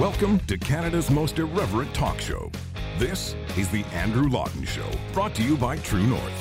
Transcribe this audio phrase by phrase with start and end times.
[0.00, 2.50] Welcome to Canada's most irreverent talk show.
[2.96, 6.32] This is The Andrew Lawton Show, brought to you by True North.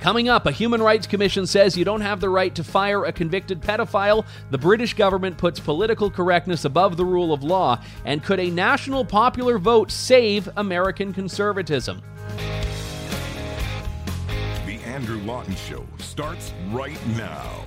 [0.00, 3.12] Coming up, a Human Rights Commission says you don't have the right to fire a
[3.12, 4.24] convicted pedophile.
[4.50, 7.78] The British government puts political correctness above the rule of law.
[8.06, 12.00] And could a national popular vote save American conservatism?
[14.64, 17.62] The Andrew Lawton Show starts right now.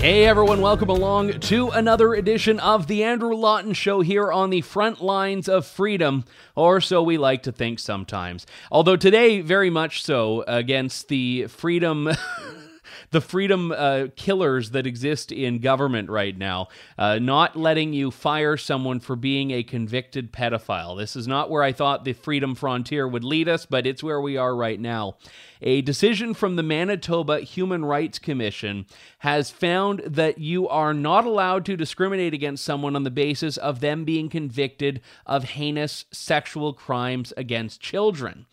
[0.00, 4.60] Hey everyone, welcome along to another edition of the Andrew Lawton Show here on the
[4.60, 8.46] front lines of freedom, or so we like to think sometimes.
[8.70, 12.10] Although today, very much so, against the freedom.
[13.10, 18.56] the freedom uh, killers that exist in government right now, uh, not letting you fire
[18.56, 20.96] someone for being a convicted pedophile.
[20.96, 24.20] This is not where I thought the freedom frontier would lead us, but it's where
[24.20, 25.16] we are right now.
[25.60, 28.86] A decision from the Manitoba Human Rights Commission
[29.20, 33.80] has found that you are not allowed to discriminate against someone on the basis of
[33.80, 38.46] them being convicted of heinous sexual crimes against children.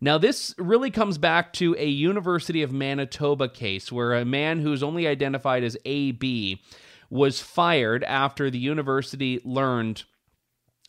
[0.00, 4.82] Now, this really comes back to a University of Manitoba case where a man who's
[4.82, 6.62] only identified as AB
[7.10, 10.04] was fired after the university learned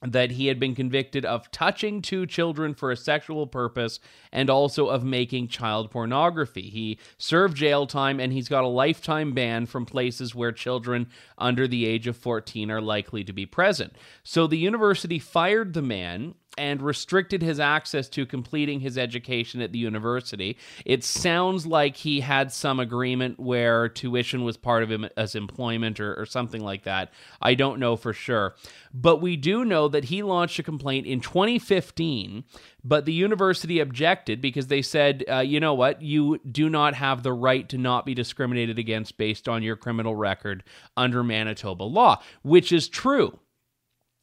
[0.01, 3.99] that he had been convicted of touching two children for a sexual purpose
[4.31, 6.69] and also of making child pornography.
[6.69, 11.67] He served jail time and he's got a lifetime ban from places where children under
[11.67, 13.95] the age of 14 are likely to be present.
[14.23, 19.71] So the university fired the man and restricted his access to completing his education at
[19.71, 20.57] the university.
[20.85, 25.99] It sounds like he had some agreement where tuition was part of him as employment
[25.99, 27.11] or, or, something like that.
[27.41, 28.55] I don't know for sure.
[28.93, 32.43] But we do know that he launched a complaint in 2015,
[32.83, 37.23] but the university objected because they said, uh, you know what, you do not have
[37.23, 40.63] the right to not be discriminated against based on your criminal record
[40.97, 43.39] under Manitoba law, which is true.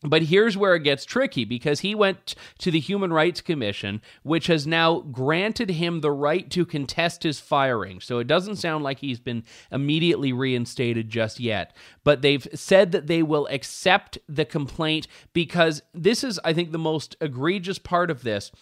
[0.02, 4.46] But here's where it gets tricky because he went to the Human Rights Commission, which
[4.46, 8.00] has now granted him the right to contest his firing.
[8.00, 9.42] So it doesn't sound like he's been
[9.72, 11.74] immediately reinstated just yet.
[12.04, 16.78] But they've said that they will accept the complaint because this is, I think, the
[16.78, 18.52] most egregious part of this.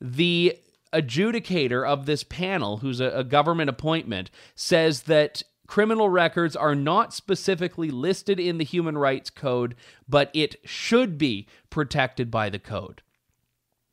[0.00, 0.58] The
[0.94, 7.12] adjudicator of this panel, who's a, a government appointment, says that criminal records are not
[7.12, 9.74] specifically listed in the Human Rights Code,
[10.08, 13.02] but it should be protected by the code.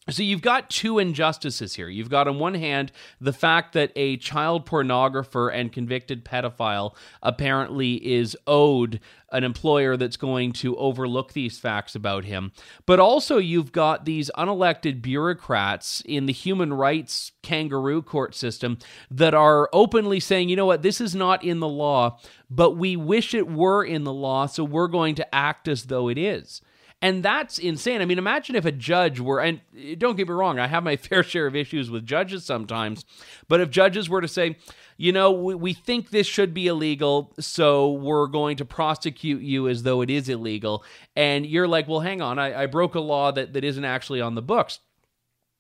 [0.10, 1.88] So you've got two injustices here.
[1.88, 2.92] You've got on one hand
[3.22, 9.00] the fact that a child pornographer and convicted pedophile apparently is owed
[9.32, 12.52] an employer that's going to overlook these facts about him.
[12.86, 19.34] But also you've got these unelected bureaucrats in the human rights kangaroo court system that
[19.34, 20.82] are openly saying, "You know what?
[20.82, 24.66] This is not in the law, but we wish it were in the law, so
[24.66, 26.62] we're going to act as though it is."
[27.04, 28.02] And that's insane.
[28.02, 29.60] I mean, imagine if a judge were, and
[29.98, 33.04] don't get me wrong, I have my fair share of issues with judges sometimes,
[33.50, 34.56] but if judges were to say,
[34.96, 39.68] you know, we, we think this should be illegal, so we're going to prosecute you
[39.68, 40.82] as though it is illegal,
[41.14, 44.22] and you're like, well, hang on, I, I broke a law that, that isn't actually
[44.22, 44.80] on the books.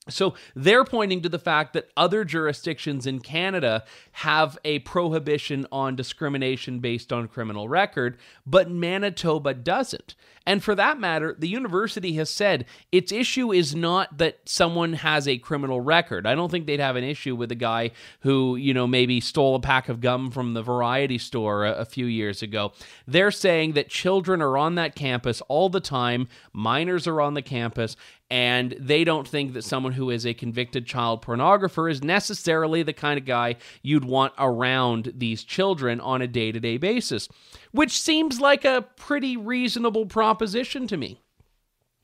[0.09, 3.83] So they're pointing to the fact that other jurisdictions in Canada
[4.13, 10.15] have a prohibition on discrimination based on criminal record, but Manitoba doesn't.
[10.45, 15.27] And for that matter, the university has said its issue is not that someone has
[15.27, 16.27] a criminal record.
[16.27, 19.55] I don't think they'd have an issue with a guy who, you know, maybe stole
[19.55, 22.73] a pack of gum from the variety store a, a few years ago.
[23.07, 27.41] They're saying that children are on that campus all the time, minors are on the
[27.41, 27.95] campus,
[28.33, 32.91] and they don't think that someone who is a convicted child pornographer is necessarily the
[32.91, 37.29] kind of guy you'd want around these children on a day to day basis,
[37.73, 41.22] which seems like a pretty reasonable proposition to me.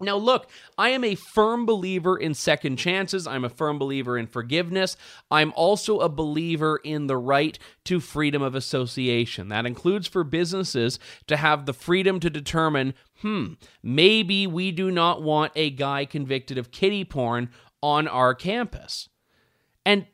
[0.02, 3.28] Now, look, I am a firm believer in second chances.
[3.28, 4.96] I'm a firm believer in forgiveness.
[5.30, 9.50] I'm also a believer in the right to freedom of association.
[9.50, 13.54] That includes for businesses to have the freedom to determine hmm,
[13.84, 17.50] maybe we do not want a guy convicted of kitty porn
[17.84, 19.10] on our campus.
[19.86, 20.08] And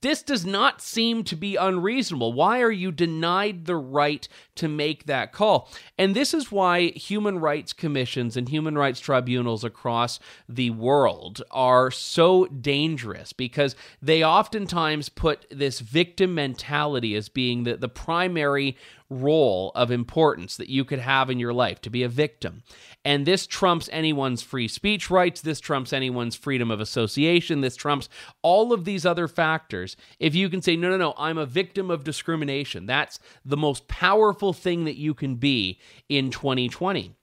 [0.00, 2.32] this does not seem to be unreasonable.
[2.32, 5.70] Why are you denied the right to make that call?
[5.98, 10.18] And this is why human rights commissions and human rights tribunals across
[10.48, 17.76] the world are so dangerous because they oftentimes put this victim mentality as being the,
[17.76, 18.76] the primary
[19.08, 22.62] role of importance that you could have in your life to be a victim.
[23.04, 25.40] And this trumps anyone's free speech rights.
[25.40, 27.60] This trumps anyone's freedom of association.
[27.60, 28.08] This trumps
[28.42, 31.90] all of these other factors if you can say, no, no, no, I'm a victim
[31.90, 32.86] of discrimination.
[32.86, 37.14] That's the most powerful thing that you can be in 2020.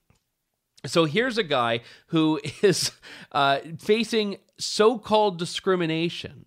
[0.86, 2.92] So here's a guy who is
[3.32, 6.46] uh, facing so called discrimination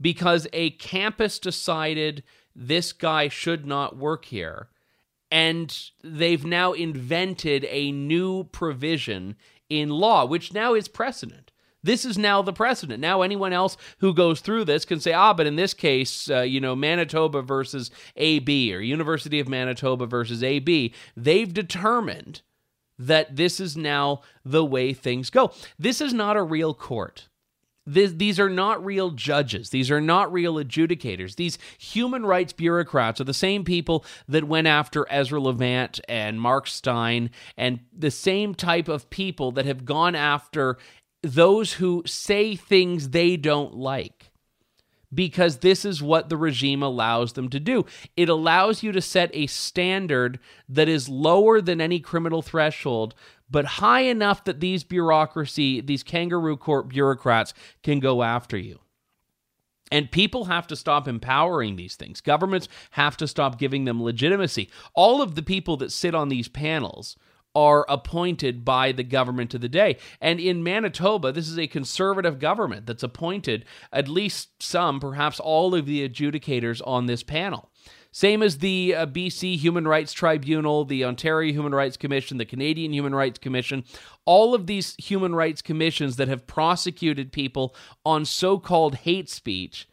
[0.00, 2.22] because a campus decided
[2.58, 4.68] this guy should not work here.
[5.30, 9.36] And they've now invented a new provision
[9.68, 11.52] in law, which now is precedent.
[11.82, 13.00] This is now the precedent.
[13.00, 16.40] Now, anyone else who goes through this can say, ah, but in this case, uh,
[16.40, 22.42] you know, Manitoba versus AB or University of Manitoba versus AB, they've determined
[22.98, 25.52] that this is now the way things go.
[25.78, 27.27] This is not a real court.
[27.90, 29.70] This, these are not real judges.
[29.70, 31.36] These are not real adjudicators.
[31.36, 36.66] These human rights bureaucrats are the same people that went after Ezra Levant and Mark
[36.66, 40.76] Steyn, and the same type of people that have gone after
[41.22, 44.30] those who say things they don't like
[45.12, 47.86] because this is what the regime allows them to do.
[48.16, 50.38] It allows you to set a standard
[50.68, 53.14] that is lower than any criminal threshold,
[53.50, 58.80] but high enough that these bureaucracy, these kangaroo court bureaucrats can go after you.
[59.90, 62.20] And people have to stop empowering these things.
[62.20, 64.70] Governments have to stop giving them legitimacy.
[64.94, 67.16] All of the people that sit on these panels
[67.54, 69.96] are appointed by the government of the day.
[70.20, 75.74] And in Manitoba, this is a conservative government that's appointed at least some, perhaps all
[75.74, 77.70] of the adjudicators on this panel.
[78.10, 82.92] Same as the uh, BC Human Rights Tribunal, the Ontario Human Rights Commission, the Canadian
[82.92, 83.84] Human Rights Commission,
[84.24, 87.74] all of these human rights commissions that have prosecuted people
[88.04, 89.88] on so called hate speech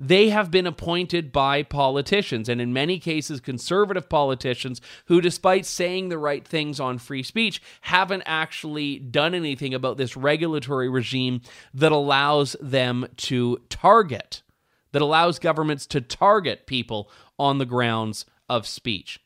[0.00, 6.08] they have been appointed by politicians, and in many cases, conservative politicians who, despite saying
[6.08, 11.42] the right things on free speech, haven't actually done anything about this regulatory regime
[11.74, 14.42] that allows them to target,
[14.92, 19.20] that allows governments to target people on the grounds of speech.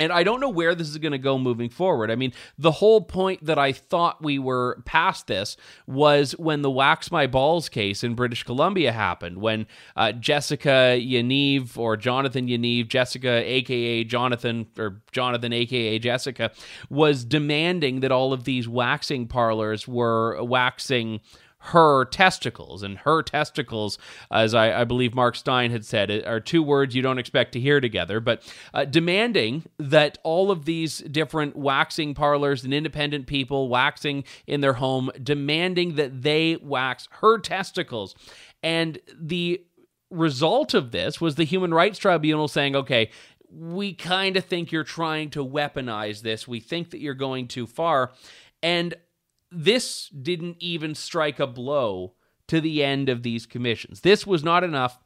[0.00, 2.10] And I don't know where this is going to go moving forward.
[2.10, 5.56] I mean, the whole point that I thought we were past this
[5.86, 11.78] was when the Wax My Balls case in British Columbia happened, when uh, Jessica Yaniv
[11.78, 16.50] or Jonathan Yaniv, Jessica, aka Jonathan, or Jonathan, aka Jessica,
[16.90, 21.20] was demanding that all of these waxing parlors were waxing
[21.68, 22.82] her testicles.
[22.82, 23.98] And her testicles,
[24.30, 27.60] as I, I, believe Mark Steyn had said, are two words you don't expect to
[27.60, 28.42] hear together, but
[28.74, 34.74] uh, demanding that all of these different waxing parlors and independent people waxing in their
[34.74, 38.14] home, demanding that they wax her testicles.
[38.62, 39.62] And the
[40.10, 43.10] result of this was the Human Rights Tribunal saying, okay,
[43.50, 46.46] we kind of think you're trying to weaponize this.
[46.46, 48.12] We think that you're going too far.
[48.62, 48.94] And
[49.54, 52.14] this didn't even strike a blow
[52.48, 54.00] to the end of these commissions.
[54.00, 54.98] This was not enough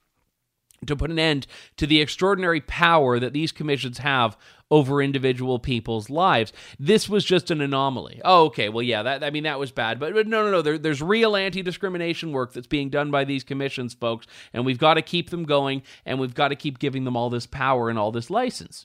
[0.86, 1.46] to put an end
[1.76, 4.36] to the extraordinary power that these commissions have
[4.70, 6.52] over individual people's lives.
[6.78, 8.20] This was just an anomaly.
[8.24, 8.68] Oh, okay.
[8.68, 10.62] Well, yeah, that I mean that was bad, but, but no, no, no.
[10.62, 14.94] There, there's real anti-discrimination work that's being done by these commissions, folks, and we've got
[14.94, 17.98] to keep them going, and we've got to keep giving them all this power and
[17.98, 18.84] all this license.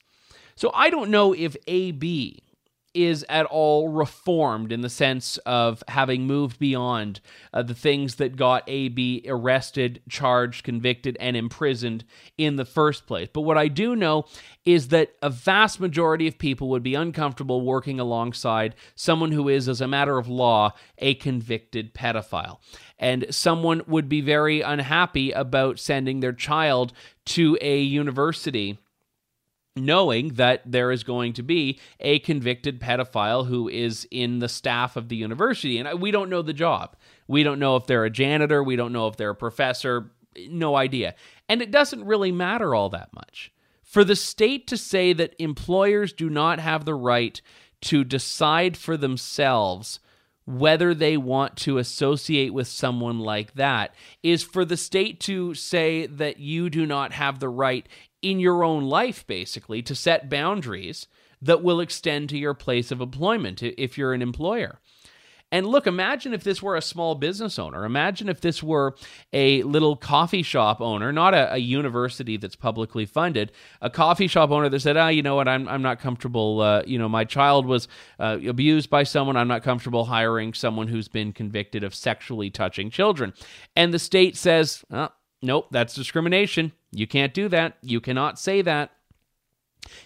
[0.55, 2.43] So I don't know if AB
[2.93, 7.19] is at all reformed in the sense of having moved beyond
[7.53, 12.03] uh, the things that got AB arrested, charged, convicted, and imprisoned
[12.37, 13.29] in the first place.
[13.33, 14.25] But what I do know
[14.65, 19.67] is that a vast majority of people would be uncomfortable working alongside someone who is,
[19.67, 22.59] as a matter of law, a convicted pedophile.
[22.99, 26.93] And someone would be very unhappy about sending their child
[27.25, 28.77] to a university
[29.75, 34.95] knowing that there is going to be a convicted pedophile who is in the staff
[34.95, 35.77] of the university.
[35.77, 36.95] And we don't know the job.
[37.27, 38.63] We don't know if they're a janitor.
[38.63, 40.11] We don't know if they're a professor.
[40.49, 41.15] No idea.
[41.49, 43.51] And it doesn't really matter all that much.
[43.81, 47.41] For the state to say that employers do not have the right
[47.81, 49.99] to decide for themselves
[50.45, 56.05] whether they want to associate with someone like that is for the state to say
[56.05, 57.87] that you do not have the right
[58.23, 61.07] in your own life, basically, to set boundaries
[61.41, 64.79] that will extend to your place of employment if you're an employer.
[65.51, 67.85] And look, imagine if this were a small business owner.
[67.85, 68.95] Imagine if this were
[69.31, 74.49] a little coffee shop owner, not a, a university that's publicly funded, a coffee shop
[74.49, 76.61] owner that said, ah, you know what, I'm, I'm not comfortable.
[76.61, 77.87] Uh, you know, my child was
[78.19, 79.37] uh, abused by someone.
[79.37, 83.31] I'm not comfortable hiring someone who's been convicted of sexually touching children.
[83.75, 85.09] And the state says, oh,
[85.43, 86.71] nope, that's discrimination.
[86.93, 87.77] You can't do that.
[87.81, 88.91] You cannot say that.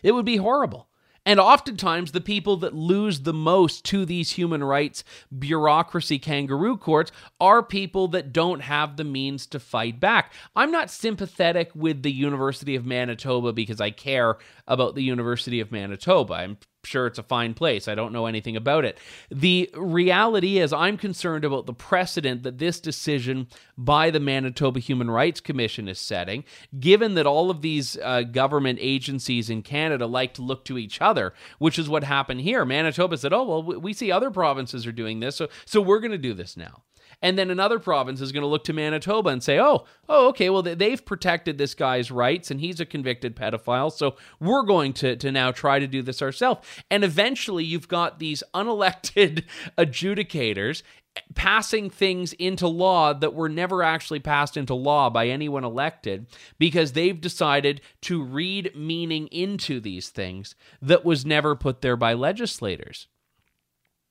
[0.01, 0.87] It would be horrible.
[1.27, 5.03] And oftentimes, the people that lose the most to these human rights
[5.37, 10.31] bureaucracy kangaroo courts are people that don't have the means to fight back.
[10.55, 14.37] I'm not sympathetic with the University of Manitoba because I care
[14.69, 16.33] about the University of Manitoba.
[16.35, 17.87] I'm sure it's a fine place.
[17.87, 18.97] I don't know anything about it.
[19.29, 25.11] The reality is, I'm concerned about the precedent that this decision by the Manitoba Human
[25.11, 26.43] Rights Commission is setting,
[26.79, 31.01] given that all of these uh, government agencies in Canada like to look to each
[31.01, 32.65] other, which is what happened here.
[32.65, 36.11] Manitoba said, "Oh well, we see other provinces are doing this, so so we're going
[36.11, 36.83] to do this now."
[37.21, 40.49] And then another province is going to look to Manitoba and say, oh, oh, okay,
[40.49, 43.91] well, they've protected this guy's rights and he's a convicted pedophile.
[43.91, 46.67] So we're going to, to now try to do this ourselves.
[46.91, 49.45] And eventually you've got these unelected
[49.77, 50.83] adjudicators
[51.15, 56.27] eh, passing things into law that were never actually passed into law by anyone elected
[56.59, 62.13] because they've decided to read meaning into these things that was never put there by
[62.13, 63.07] legislators.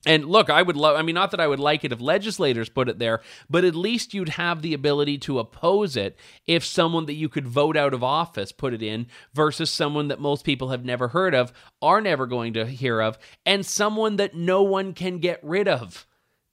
[0.07, 2.69] And look, I would love, I mean, not that I would like it if legislators
[2.69, 3.21] put it there,
[3.51, 7.49] but at least you'd have the ability to oppose it if someone that you could
[7.49, 11.35] vote out of office put it in versus someone that most people have never heard
[11.35, 15.67] of, are never going to hear of, and someone that no one can get rid
[15.67, 16.07] of.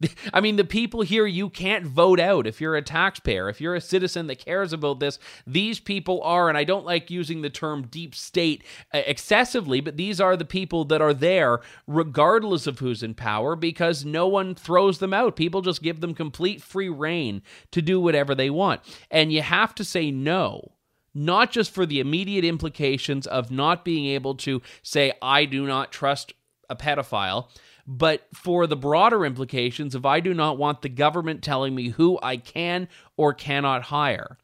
[0.34, 3.76] I mean, the people here you can't vote out if you're a taxpayer, if you're
[3.76, 5.20] a citizen that cares about this.
[5.46, 9.98] These people are, and I don't like using the term deep state uh, excessively, but
[9.98, 14.56] these are the people that are there regardless of who's in power because no one
[14.56, 15.36] throws them out.
[15.36, 17.42] People just give them complete free reign
[17.72, 18.82] to do whatever they want.
[19.12, 20.74] And you have to say no
[21.14, 25.92] not just for the immediate implications of not being able to say, I do not
[25.92, 26.34] trust
[26.70, 27.50] a pedophile,
[27.86, 32.20] but for the broader implications of I do not want the government telling me who
[32.22, 32.88] I can
[33.18, 34.38] or cannot hire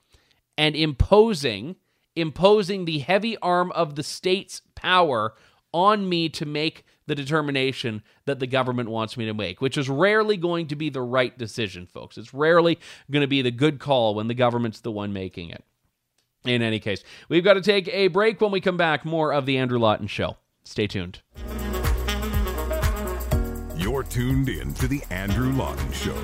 [0.57, 1.75] and imposing
[2.15, 5.33] imposing the heavy arm of the state's power
[5.73, 9.89] on me to make the determination that the government wants me to make, which is
[9.89, 12.17] rarely going to be the right decision, folks.
[12.17, 12.77] It's rarely
[13.09, 15.63] going to be the good call when the government's the one making it.
[16.45, 18.39] In any case, we've got to take a break.
[18.39, 20.37] When we come back, more of The Andrew Lawton Show.
[20.63, 21.21] Stay tuned.
[23.99, 26.15] You're tuned in to The Andrew Lawton Show.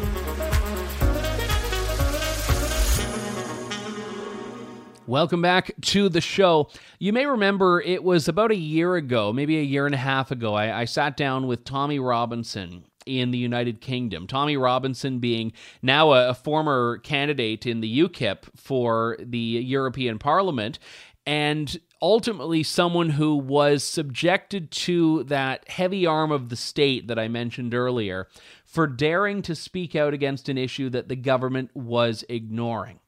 [5.05, 6.70] Welcome back to the show.
[7.00, 10.32] You may remember it was about a year ago, maybe a year and a half
[10.32, 14.25] ago, I, I sat down with Tommy Robinson in the United Kingdom.
[14.25, 15.51] Tommy Robinson being
[15.82, 20.79] now a, a, former candidate in the UKIP for the European Parliament
[21.25, 27.28] and ultimately someone who was subjected to that heavy arm of the state that I
[27.28, 28.28] mentioned earlier
[28.66, 33.00] for daring to speak out against an issue that the government was ignoring.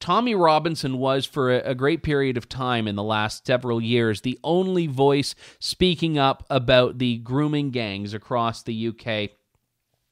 [0.00, 4.36] Tommy Robinson was, for a, great period of time in the last several years, the
[4.42, 9.30] only voice speaking up about the grooming gangs across the UK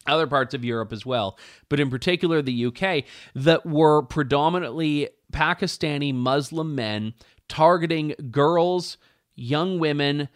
[0.06, 6.14] other parts of Europe as well, but in particular the UK, that were predominantly Pakistani
[6.14, 7.14] Muslim men
[7.50, 8.96] targeting girls,
[9.34, 10.28] young women,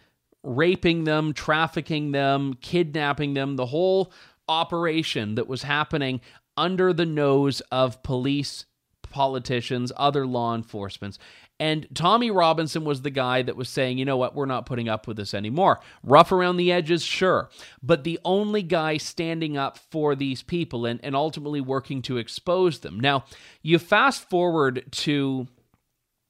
[0.43, 4.11] raping them, trafficking them, kidnapping them, the whole
[4.47, 6.21] operation that was happening
[6.55, 8.65] under the nose of police,
[9.01, 11.17] politicians, other law enforcement.
[11.57, 14.89] And Tommy Robinson was the guy that was saying, you know what, we're not putting
[14.89, 15.79] up with this anymore.
[16.03, 17.49] Rough around the edges, sure.
[17.81, 22.79] But the only guy standing up for these people and, and ultimately working to expose
[22.79, 22.99] them.
[22.99, 23.23] Now,
[23.61, 25.47] you fast forward to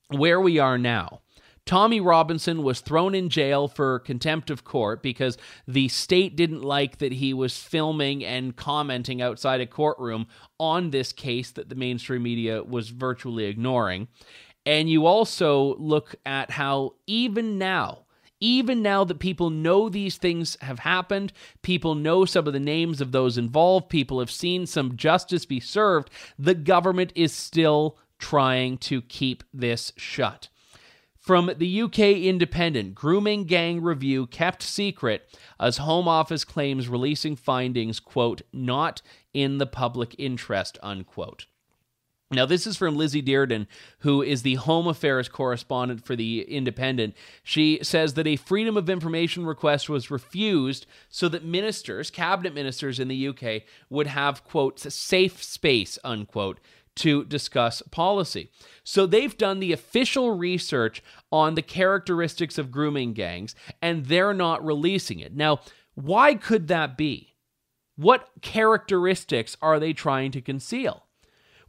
[0.10, 1.22] where we are now.
[1.66, 5.36] Tommy Robinson was thrown in jail for contempt of court because
[5.68, 10.28] the state didn't like that he was filming and commenting outside a courtroom
[10.60, 14.08] on this case that the mainstream media was virtually ignoring.
[14.64, 18.06] And you also look at how, even now,
[18.40, 21.34] even now that people know these things have happened,
[21.64, 25.60] people know some of the names of those involved, people have seen some justice be
[25.60, 30.50] served, the government is still trying to keep this shut.
[31.26, 35.28] From the UK Independent, grooming gang review kept secret
[35.60, 39.02] as Home Office claims releasing findings, quote, not
[39.34, 41.48] in the public interest, unquote.
[42.32, 43.68] Now, this is from Lizzie Dearden,
[44.00, 47.16] who is the Home Affairs correspondent for The Independent.
[47.44, 53.00] She says that a Freedom of Information request was refused so that ministers, cabinet ministers
[53.00, 56.60] in the UK, would have, quote, safe space, unquote,
[56.96, 58.50] to discuss policy.
[58.84, 64.66] So they've done the official research on the characteristics of grooming gangs, and they're not
[64.66, 65.36] releasing it.
[65.36, 65.60] Now,
[65.96, 67.36] why could that be?
[67.96, 71.06] What characteristics are they trying to conceal?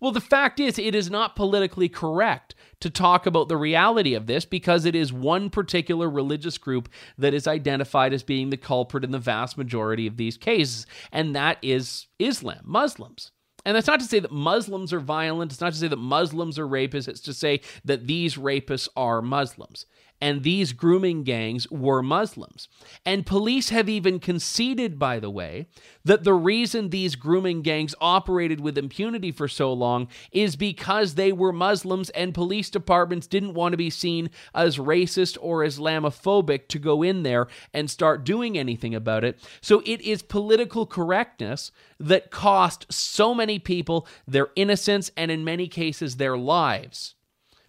[0.00, 4.26] Well, the fact is, it is not politically correct to talk about the reality of
[4.26, 9.04] this because it is one particular religious group that is identified as being the culprit
[9.04, 13.33] in the vast majority of these cases, and that is Islam, Muslims.
[13.66, 15.50] And that's not to say that Muslims are violent.
[15.50, 17.08] It's not to say that Muslims are rapists.
[17.08, 19.87] It's to say that these rapists are Muslims
[20.20, 22.68] and these grooming gangs were Muslims.
[23.04, 25.66] And police have even conceded, by the way,
[26.04, 31.32] that the reason these grooming gangs operated with impunity for so long is because they
[31.32, 36.78] were Muslims and police departments didn't want to be seen as racist or Islamophobic to
[36.78, 39.38] go in there and start doing anything about it.
[39.61, 45.68] So it is political correctness that cost so many people their innocence and, in many
[45.68, 47.15] cases, their lives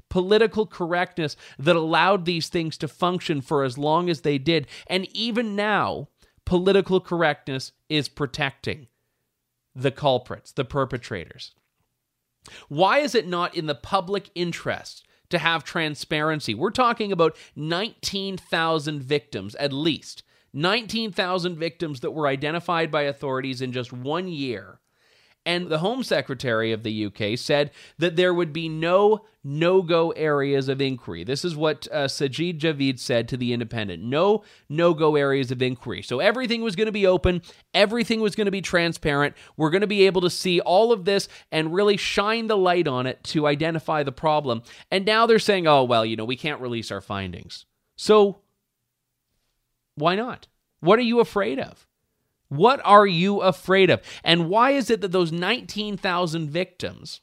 [0.10, 4.68] political correctness that allowed these things to function for as long as they did.
[4.88, 6.10] And even now,
[6.46, 8.88] political correctness is protecting
[9.76, 11.54] the culprits, the perpetrators.
[12.70, 16.56] Why is it not in the public interest to have transparency?
[16.56, 20.24] We're talking about 19,000 victims at least.
[20.54, 24.80] 19,000 victims that were identified by authorities in just one year
[25.48, 30.12] and the Home Secretary of the UK said that there would be no no go
[30.12, 31.24] areas of inquiry.
[31.24, 35.62] This is what uh, Sajid Javid said to The Independent no no go areas of
[35.62, 36.02] inquiry.
[36.02, 37.42] So everything was going to be open,
[37.74, 39.36] everything was going to be transparent.
[39.56, 42.88] We're going to be able to see all of this and really shine the light
[42.88, 44.64] on it to identify the problem.
[44.92, 47.66] And now they're saying, oh, well, you know, we can't release our findings.
[47.96, 48.40] So
[49.96, 50.48] why not?
[50.82, 51.87] What are you afraid of?
[52.50, 54.02] What are you afraid of?
[54.24, 57.22] And why is it that those 19,000 victims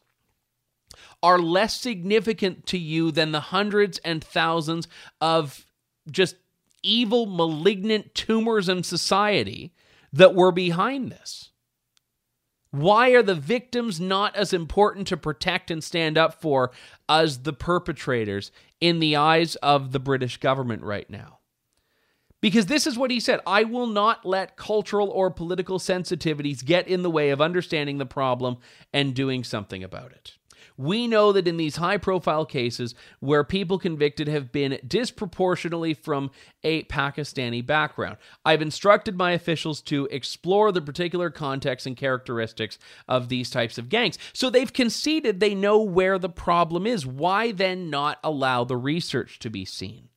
[1.22, 4.86] are less significant to you than the hundreds and thousands
[5.20, 5.66] of
[6.10, 6.36] just
[6.82, 9.72] evil, malignant tumors in society
[10.12, 11.50] that were behind this?
[12.70, 16.72] Why are the victims not as important to protect and stand up for
[17.08, 18.50] as the perpetrators
[18.80, 21.38] in the eyes of the British government right now?
[22.44, 26.86] Because this is what he said I will not let cultural or political sensitivities get
[26.86, 28.58] in the way of understanding the problem
[28.92, 30.36] and doing something about it.
[30.76, 36.32] We know that in these high profile cases where people convicted have been disproportionately from
[36.62, 43.30] a Pakistani background, I've instructed my officials to explore the particular context and characteristics of
[43.30, 44.18] these types of gangs.
[44.34, 47.06] So they've conceded they know where the problem is.
[47.06, 50.10] Why then not allow the research to be seen?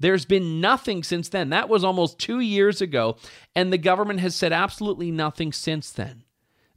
[0.00, 1.50] There's been nothing since then.
[1.50, 3.16] That was almost two years ago,
[3.54, 6.24] and the government has said absolutely nothing since then.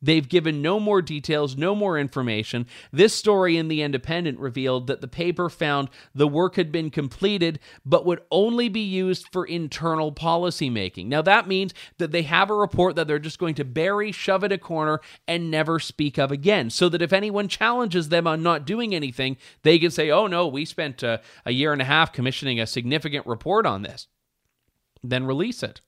[0.02, 2.66] They've given no more details, no more information.
[2.92, 7.60] This story in The Independent revealed that the paper found the work had been completed,
[7.86, 11.08] but would only be used for internal policy making.
[11.08, 14.44] Now, that means that they have a report that they're just going to bury, shove
[14.44, 16.70] it a corner, and never speak of again.
[16.70, 20.48] So that if anyone challenges them on not doing anything, they can say, oh no,
[20.48, 24.08] we spent a, a year and a half commissioning a significant report on this.
[25.04, 25.82] Then release it.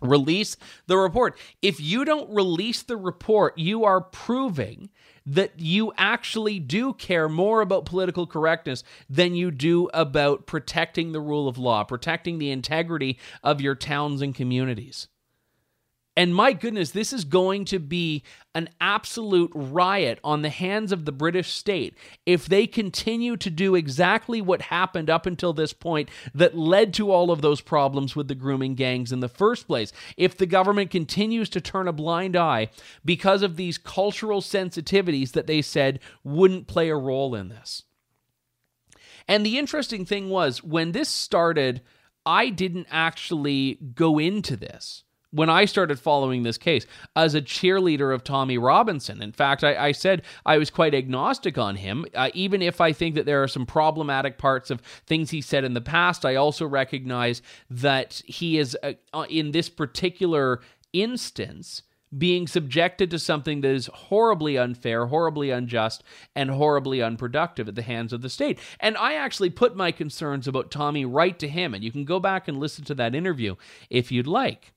[0.00, 1.36] Release the report.
[1.60, 4.90] If you don't release the report, you are proving
[5.26, 11.20] that you actually do care more about political correctness than you do about protecting the
[11.20, 15.08] rule of law, protecting the integrity of your towns and communities.
[16.18, 21.04] And my goodness, this is going to be an absolute riot on the hands of
[21.04, 26.10] the British state if they continue to do exactly what happened up until this point
[26.34, 29.92] that led to all of those problems with the grooming gangs in the first place.
[30.16, 32.70] If the government continues to turn a blind eye
[33.04, 37.84] because of these cultural sensitivities that they said wouldn't play a role in this.
[39.28, 41.80] And the interesting thing was, when this started,
[42.26, 48.14] I didn't actually go into this when I started following this case as a cheerleader
[48.14, 49.22] of Tommy Robinson.
[49.22, 52.92] In fact, I, I said I was quite agnostic on him, uh, even if I
[52.92, 56.24] think that there are some problematic parts of things he said in the past.
[56.24, 60.60] I also recognize that he is, uh, uh in this particular
[60.92, 61.82] instance,
[62.16, 66.02] being subjected to something that is horribly unfair, horribly unjust,
[66.34, 68.58] and horribly unproductive at the hands of the state.
[68.80, 72.18] And I actually put my concerns about Tommy right to him, and you can go
[72.18, 73.56] back and listen to that interview
[73.90, 74.72] if you'd like.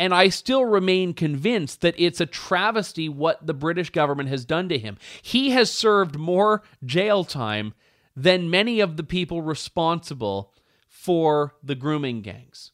[0.00, 4.66] And I still remain convinced that it's a travesty what the British government has done
[4.70, 4.96] to him.
[5.20, 7.74] He has served more jail time
[8.16, 10.54] than many of the people responsible
[10.88, 12.72] for the grooming gangs.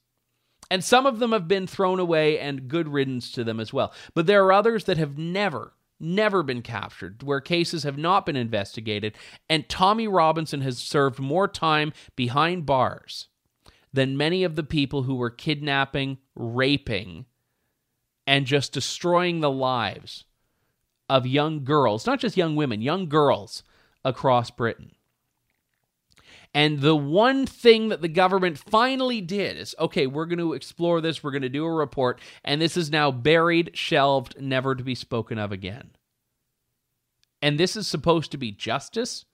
[0.70, 3.92] And some of them have been thrown away, and good riddance to them as well.
[4.14, 8.36] But there are others that have never, never been captured, where cases have not been
[8.36, 9.16] investigated.
[9.48, 13.26] And Tommy Robinson has served more time behind bars
[13.96, 17.24] than many of the people who were kidnapping, raping,
[18.26, 20.24] and just destroying the lives
[21.08, 23.62] of young girls, not just young women, young girls
[24.04, 24.92] across Britain.
[26.52, 31.00] And the one thing that the government finally did is okay, we're going to explore
[31.00, 34.84] this, we're going to do a report, and this is now buried, shelved, never to
[34.84, 35.90] be spoken of again.
[37.42, 39.24] And this is supposed to be justice?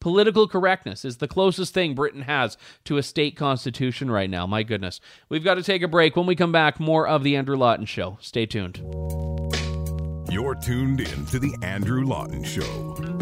[0.00, 4.46] Political correctness is the closest thing Britain has to a state constitution right now.
[4.46, 5.00] My goodness.
[5.28, 6.16] We've got to take a break.
[6.16, 8.18] When we come back, more of The Andrew Lawton Show.
[8.20, 8.78] Stay tuned.
[10.30, 13.15] You're tuned in to The Andrew Lawton Show.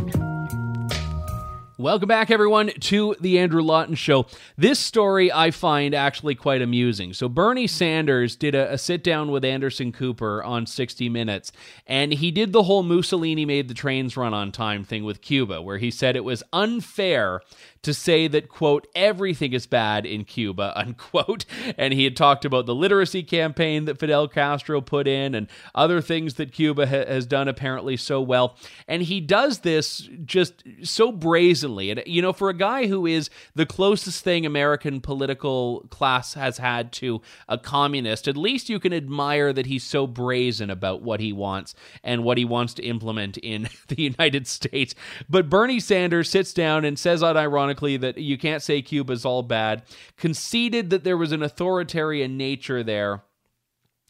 [1.84, 4.24] Welcome back, everyone, to the Andrew Lawton Show.
[4.56, 7.12] This story I find actually quite amusing.
[7.12, 11.52] So, Bernie Sanders did a, a, sit down with Anderson Cooper on 60 Minutes,
[11.86, 15.60] and he did the whole Mussolini made the trains run on time thing with Cuba,
[15.60, 17.42] where he said it was unfair
[17.84, 21.44] to say that, quote, everything is bad in Cuba, unquote.
[21.78, 26.00] And he had talked about the literacy campaign that Fidel Castro put in and other
[26.00, 28.56] things that Cuba ha- has done apparently so well.
[28.88, 31.90] And he does this just so brazenly.
[31.90, 36.58] And, you know, for a guy who is the closest thing American political class has
[36.58, 41.20] had to a communist, at least you can admire that he's so brazen about what
[41.20, 44.94] he wants and what he wants to implement in the United States.
[45.28, 49.42] But Bernie Sanders sits down and says unironically, ironically, that you can't say Cuba's all
[49.42, 49.82] bad,
[50.16, 53.22] conceded that there was an authoritarian nature there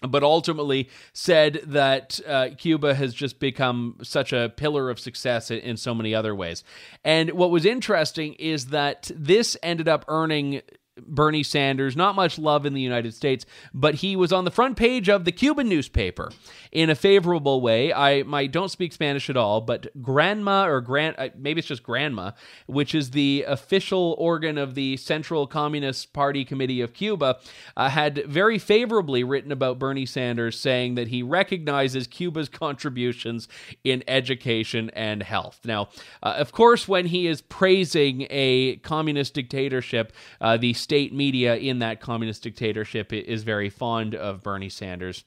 [0.06, 5.60] but ultimately said that uh, Cuba has just become such a pillar of success in,
[5.60, 6.62] in, so many other ways.
[7.04, 10.60] And what was interesting is that this ended up earning
[10.96, 14.76] Bernie Sanders, not much love in the United States, but he was on the front
[14.76, 16.30] page of the Cuban newspaper
[16.70, 17.92] in a favorable way.
[17.92, 21.82] I, I don't speak Spanish at all, but Granma or Grand, uh, maybe it's just
[21.82, 22.34] Granma,
[22.66, 27.38] which is the official organ of the Central Communist Party Committee of Cuba,
[27.76, 33.48] uh, had very favorably written about Bernie Sanders, saying that he recognizes Cuba's contributions
[33.82, 35.60] in education and health.
[35.64, 35.88] Now,
[36.22, 41.80] uh, of course, when he is praising a communist dictatorship, uh, the state media in
[41.80, 45.24] that communist dictatorship is very fond of Bernie Sanders.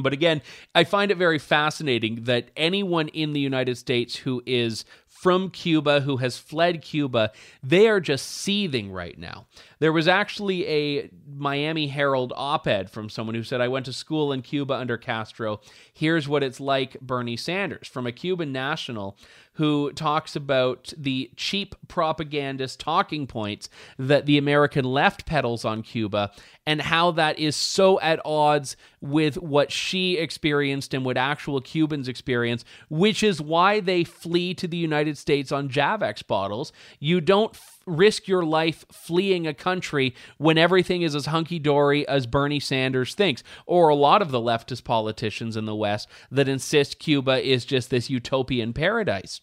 [0.00, 0.40] But again,
[0.74, 6.00] I find it very fascinating that anyone in the United States who is from Cuba,
[6.00, 7.30] who has fled Cuba,
[7.62, 9.46] they are just seething right now.
[9.82, 13.92] There was actually a Miami Herald op ed from someone who said, I went to
[13.92, 15.60] school in Cuba under Castro.
[15.92, 19.18] Here's what it's like, Bernie Sanders, from a Cuban national
[19.54, 23.68] who talks about the cheap propagandist talking points
[23.98, 26.30] that the American left peddles on Cuba
[26.64, 32.06] and how that is so at odds with what she experienced and what actual Cubans
[32.06, 36.72] experience, which is why they flee to the United States on Javex bottles.
[37.00, 37.54] You don't
[37.86, 43.14] risk your life fleeing a country when everything is as hunky dory as Bernie Sanders
[43.14, 47.64] thinks, or a lot of the leftist politicians in the West that insist Cuba is
[47.64, 49.40] just this utopian paradise.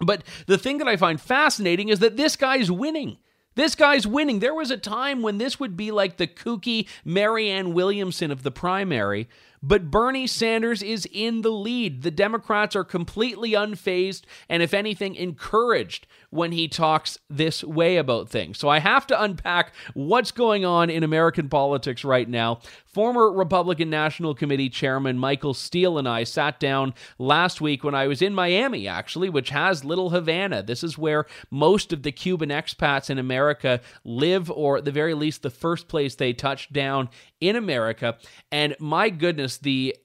[0.00, 3.18] But the thing that I find fascinating is that this guy's winning.
[3.56, 4.38] This guy's winning.
[4.38, 8.50] There was a time when this would be like the kooky Marianne Williamson of the
[8.50, 9.28] primary,
[9.62, 12.02] but Bernie Sanders is in the lead.
[12.02, 18.28] The Democrats are completely unfazed and, if anything, encouraged when he talks this way about
[18.28, 18.58] things.
[18.58, 22.60] So I have to unpack what's going on in American politics right now.
[22.86, 28.06] Former Republican National Committee Chairman Michael Steele and I sat down last week when I
[28.06, 30.62] was in Miami, actually, which has Little Havana.
[30.62, 35.14] This is where most of the Cuban expats in America live, or at the very
[35.14, 38.18] least, the first place they touched down in America.
[38.52, 39.96] And my goodness, the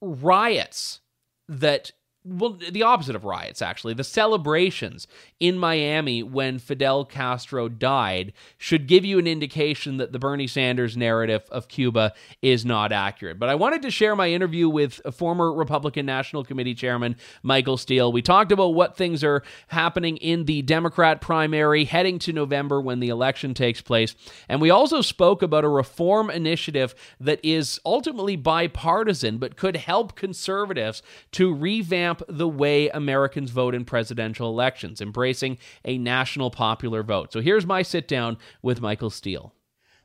[0.00, 1.00] riots
[1.48, 1.92] that
[2.28, 3.94] well, the opposite of riots, actually.
[3.94, 5.06] The celebrations
[5.40, 10.96] in Miami when Fidel Castro died should give you an indication that the Bernie Sanders
[10.96, 12.12] narrative of Cuba
[12.42, 13.38] is not accurate.
[13.38, 18.12] But I wanted to share my interview with former Republican National Committee Chairman Michael Steele.
[18.12, 23.00] We talked about what things are happening in the Democrat primary heading to November when
[23.00, 24.14] the election takes place.
[24.48, 30.14] And we also spoke about a reform initiative that is ultimately bipartisan but could help
[30.14, 37.32] conservatives to revamp the way Americans vote in presidential elections, embracing a national popular vote.
[37.32, 39.54] So here's my sit down with Michael Steele.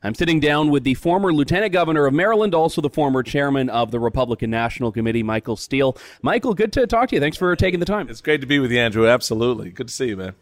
[0.02, 3.90] I'm sitting down with the former Lieutenant Governor of Maryland, also the former chairman of
[3.90, 5.96] the Republican National Committee, Michael Steele.
[6.20, 7.20] Michael, good to talk to you.
[7.20, 8.10] Thanks for taking the time.
[8.10, 9.08] It's great to be with you, Andrew.
[9.08, 9.70] Absolutely.
[9.70, 10.34] Good to see you, man.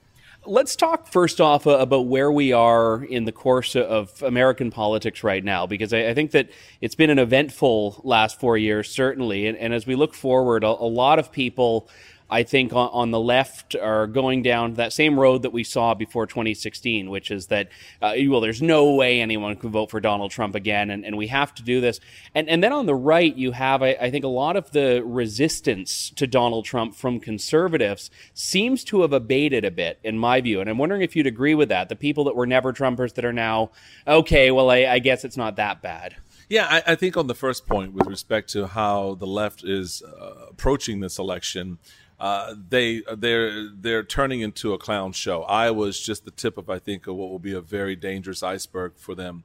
[0.45, 5.23] Let's talk first off uh, about where we are in the course of American politics
[5.23, 6.51] right now, because I, I think that
[6.81, 9.47] it's been an eventful last four years, certainly.
[9.47, 11.89] And, and as we look forward, a, a lot of people
[12.33, 15.93] I think on, on, the left are going down that same road that we saw
[15.93, 17.69] before 2016, which is that,
[18.01, 21.27] uh, well, there's no way anyone can vote for Donald Trump again, and, and we
[21.27, 22.01] have to do this.
[22.35, 25.03] And, and then on the right, you have, I, I think, a lot of the
[25.05, 30.63] resistance to Donald Trump from conservatives seems to have abated a bit, in my view.
[30.63, 31.91] And I'm wondering if you'd agree with that.
[31.91, 33.73] The people that were never Trumpers that are now,
[34.07, 36.17] okay, well, I, I guess it's not that bad.
[36.49, 40.03] Yeah, I, I, think on the first point with respect to how the left is
[40.03, 41.79] uh, approaching this election,
[42.23, 45.43] uh, they they're they're turning into a clown show.
[45.43, 48.45] Iowa is just the tip of I think of what will be a very dangerous
[48.45, 49.43] iceberg for them.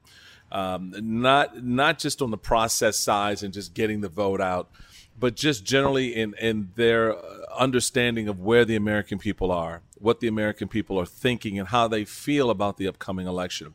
[0.52, 4.70] Um, not not just on the process size and just getting the vote out,
[5.18, 7.16] but just generally in in their
[7.56, 11.88] understanding of where the American people are, what the American people are thinking, and how
[11.88, 13.74] they feel about the upcoming election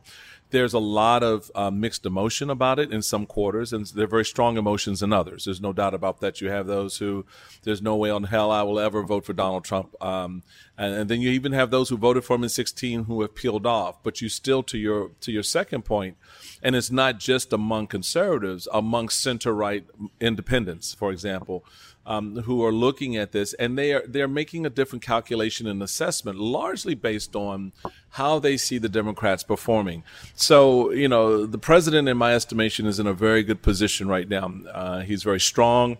[0.53, 4.07] there's a lot of uh, mixed emotion about it in some quarters, and there are
[4.07, 5.45] very strong emotions in others.
[5.45, 6.41] There's no doubt about that.
[6.41, 7.25] You have those who,
[7.63, 10.43] there's no way on hell I will ever vote for Donald Trump, um,
[10.77, 13.33] and, and, then you even have those who voted for him in 16 who have
[13.33, 14.03] peeled off.
[14.03, 16.17] But you still, to your to your second point,
[16.61, 19.85] and it's not just among conservatives, among center right
[20.21, 21.65] independents, for example
[22.05, 25.81] um, who are looking at this, and they are they're making a different calculation and
[25.81, 27.71] assessment, largely based on
[28.11, 30.03] how they see the Democrats performing.
[30.35, 34.27] So, you know, the president, in my estimation, is in a very good position right
[34.27, 34.53] now.
[34.71, 35.97] Uh, he's very strong.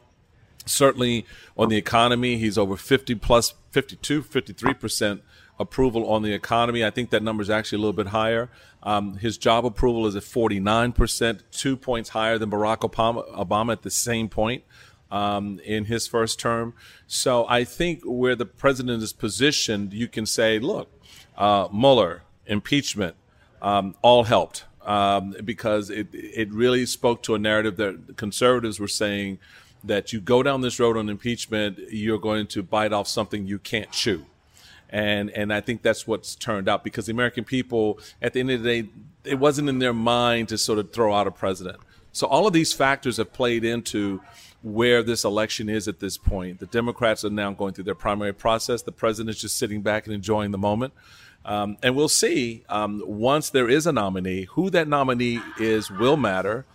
[0.65, 1.25] Certainly
[1.57, 5.21] on the economy, he's over 50 plus 52, 53 percent
[5.59, 6.83] approval on the economy.
[6.83, 8.49] I think that number is actually a little bit higher.
[8.81, 13.83] Um, his job approval is at 49%, two points higher than Barack Obama, Obama at
[13.83, 14.63] the same point
[15.13, 16.73] um, in his first term.
[17.05, 20.91] So I think where the president is positioned, you can say, look,
[21.37, 23.15] uh, Mueller, impeachment,
[23.61, 28.87] um, all helped um, because it, it really spoke to a narrative that conservatives were
[28.87, 29.37] saying
[29.83, 33.59] that you go down this road on impeachment, you're going to bite off something you
[33.59, 34.25] can't chew.
[34.89, 38.49] And, and I think that's what's turned out because the American people, at the end
[38.49, 38.89] of the day,
[39.25, 41.77] it wasn't in their mind to sort of throw out a president.
[42.11, 44.21] So all of these factors have played into
[44.63, 46.59] where this election is at this point.
[46.59, 48.81] The Democrats are now going through their primary process.
[48.81, 50.93] The president is just sitting back and enjoying the moment.
[51.45, 56.15] Um, and we'll see um, once there is a nominee, who that nominee is will
[56.15, 56.65] matter.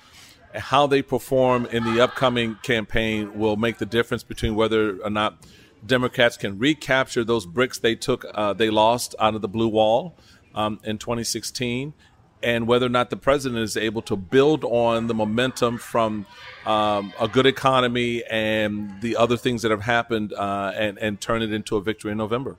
[0.55, 5.47] How they perform in the upcoming campaign will make the difference between whether or not
[5.85, 10.17] Democrats can recapture those bricks they took, uh, they lost out of the blue wall
[10.55, 11.95] um, in 2016,
[12.43, 16.27] and whether or not the president is able to build on the momentum from
[16.67, 21.43] um, a good economy and the other things that have happened uh, and, and turn
[21.43, 22.57] it into a victory in November.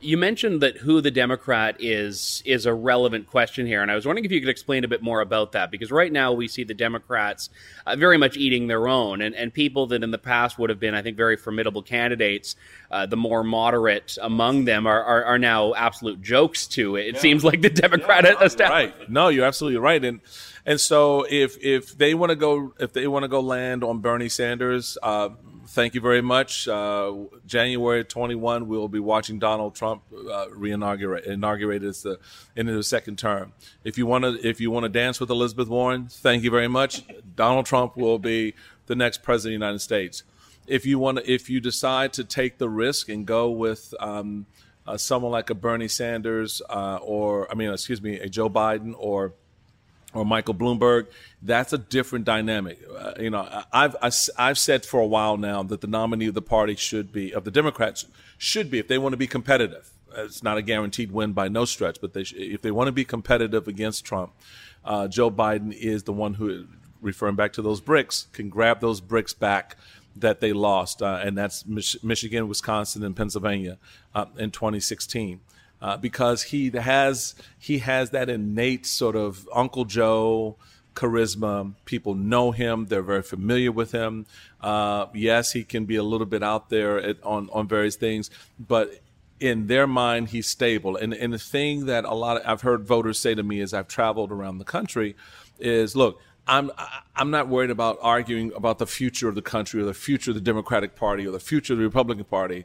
[0.00, 4.06] You mentioned that who the Democrat is is a relevant question here, and I was
[4.06, 6.62] wondering if you could explain a bit more about that because right now we see
[6.62, 7.50] the Democrats
[7.84, 10.78] uh, very much eating their own, and, and people that in the past would have
[10.78, 12.54] been, I think, very formidable candidates,
[12.90, 17.08] uh, the more moderate among them are, are, are now absolute jokes to it.
[17.08, 17.20] It yeah.
[17.20, 19.00] seems like the Democrat yeah, establishment.
[19.00, 19.10] Right?
[19.10, 20.20] No, you're absolutely right, and
[20.64, 23.98] and so if if they want to go if they want to go land on
[23.98, 24.96] Bernie Sanders.
[25.02, 25.30] Uh,
[25.68, 26.66] thank you very much.
[26.66, 27.14] Uh,
[27.46, 32.18] January 21, we'll be watching Donald Trump uh, reinaugurate inaugurated as the
[32.56, 33.52] into the second term.
[33.84, 36.68] If you want to if you want to dance with Elizabeth Warren, thank you very
[36.68, 37.04] much.
[37.36, 38.54] Donald Trump will be
[38.86, 40.22] the next president of the United States.
[40.66, 44.46] If you want to, if you decide to take the risk and go with um,
[44.86, 48.94] uh, someone like a Bernie Sanders uh, or I mean, excuse me, a Joe Biden
[48.96, 49.34] or
[50.14, 51.06] or Michael Bloomberg,
[51.42, 52.80] that's a different dynamic.
[52.96, 55.86] Uh, you know, I've I, have i have said for a while now that the
[55.86, 58.06] nominee of the party should be of the Democrats
[58.38, 59.90] should be if they want to be competitive.
[60.16, 62.92] It's not a guaranteed win by no stretch, but they sh- if they want to
[62.92, 64.32] be competitive against Trump,
[64.84, 66.66] uh, Joe Biden is the one who,
[67.02, 69.76] referring back to those bricks, can grab those bricks back
[70.16, 73.78] that they lost, uh, and that's Mich- Michigan, Wisconsin, and Pennsylvania
[74.14, 75.40] uh, in 2016
[75.80, 80.56] uh, because he has he has that innate sort of Uncle Joe
[80.94, 81.74] charisma.
[81.84, 84.26] People know him; they're very familiar with him.
[84.60, 88.30] Uh, yes, he can be a little bit out there at, on on various things,
[88.58, 89.00] but
[89.40, 90.96] in their mind, he's stable.
[90.96, 93.72] And and the thing that a lot of I've heard voters say to me as
[93.72, 95.16] I've traveled around the country
[95.58, 96.20] is, look.
[96.50, 96.70] I'm
[97.14, 100.34] I'm not worried about arguing about the future of the country or the future of
[100.34, 102.64] the Democratic Party or the future of the Republican Party.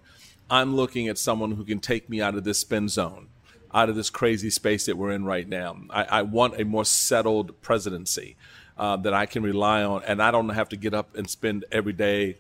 [0.54, 3.30] I'm looking at someone who can take me out of this spin zone,
[3.74, 5.76] out of this crazy space that we're in right now.
[5.90, 8.36] I, I want a more settled presidency
[8.78, 11.66] uh, that I can rely on, and I don't have to get up and spend
[11.72, 12.38] every day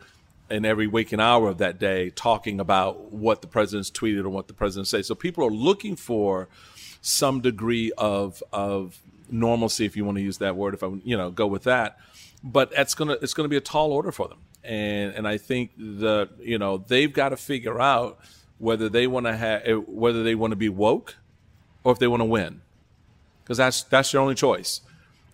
[0.47, 4.47] and every waking hour of that day talking about what the president's tweeted or what
[4.47, 5.07] the president says.
[5.07, 6.49] So people are looking for
[7.01, 8.99] some degree of of
[9.31, 10.75] normalcy, if you want to use that word.
[10.75, 11.97] If I you know go with that,
[12.43, 15.71] but that's gonna it's gonna be a tall order for them and and I think
[15.77, 18.19] the you know they've got to figure out
[18.57, 21.17] whether they want to have eh, whether they want to be woke
[21.83, 22.61] or if they want to win,
[23.43, 24.81] because that's that's your only choice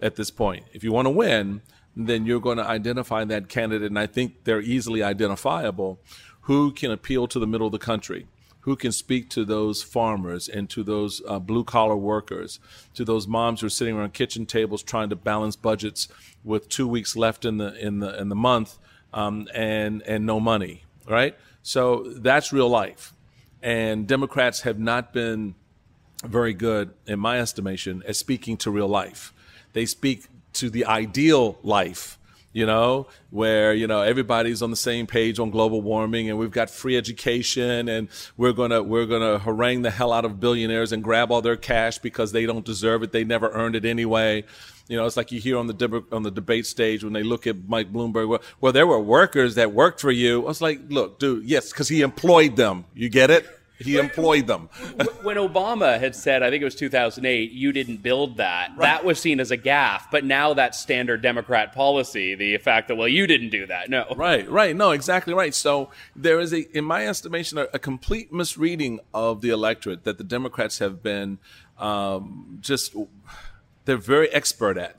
[0.01, 0.65] at this point.
[0.73, 1.61] If you want to win,
[1.95, 5.99] then you're going to identify that candidate, and I think they're easily identifiable,
[6.41, 8.27] who can appeal to the middle of the country?
[8.61, 12.59] Who can speak to those farmers and to those uh, blue collar workers,
[12.93, 16.07] to those moms who are sitting around kitchen tables trying to balance budgets
[16.43, 18.77] with two weeks left in the in the in the month
[19.13, 21.35] um, and and no money, right?
[21.61, 23.13] So that's real life,
[23.61, 25.55] and Democrats have not been
[26.23, 29.33] very good, in my estimation, at speaking to real life.
[29.73, 32.19] They speak to the ideal life
[32.51, 36.51] you know, where, you know, everybody's on the same page on global warming and we've
[36.51, 40.39] got free education and we're going to, we're going to harangue the hell out of
[40.39, 43.11] billionaires and grab all their cash because they don't deserve it.
[43.11, 44.45] They never earned it anyway.
[44.89, 47.47] You know, it's like you hear on the on the debate stage when they look
[47.47, 48.27] at Mike Bloomberg.
[48.27, 50.43] Well, well there were workers that worked for you.
[50.43, 52.85] I was like, look, dude, yes, because he employed them.
[52.93, 53.47] You get it?
[53.79, 54.67] He employed them.
[55.23, 58.79] when Obama had said, I think it was 2008, you didn't build that, right.
[58.79, 60.03] that was seen as a gaffe.
[60.11, 63.89] But now that's standard Democrat policy, the fact that, well, you didn't do that.
[63.89, 64.05] No.
[64.17, 64.75] Right, right.
[64.75, 65.55] No, exactly right.
[65.55, 70.17] So there is, a, in my estimation, a, a complete misreading of the electorate that
[70.17, 71.37] the Democrats have been
[71.77, 72.93] um, just,
[73.89, 74.95] they're very expert at.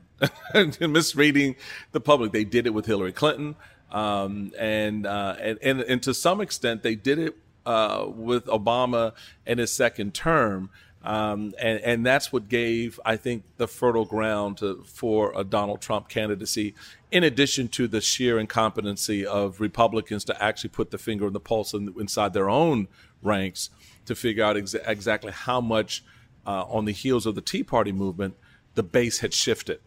[0.81, 1.57] misreading
[1.93, 2.33] the public.
[2.33, 3.55] They did it with Hillary Clinton.
[3.91, 9.13] Um, and, uh, and, and, and to some extent, they did it uh, with Obama
[9.47, 10.71] in his second term.
[11.03, 15.81] Um, and, and that's what gave, I think, the fertile ground to, for a Donald
[15.81, 16.75] Trump candidacy,
[17.11, 21.41] in addition to the sheer incompetency of Republicans to actually put the finger on the
[21.41, 22.89] pulse in, inside their own
[23.23, 23.71] ranks
[24.05, 26.05] to figure out ex- exactly how much,
[26.47, 28.35] uh, on the heels of the Tea Party movement,
[28.81, 29.79] the base had shifted